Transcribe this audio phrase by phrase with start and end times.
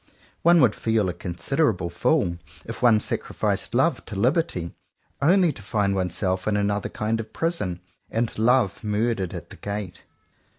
[0.41, 4.73] One would feel a considerable fool if one sacrificed "love" to "liberty,"
[5.21, 10.01] only to find oneself in another kind of prison, and "love" murdered at the gate.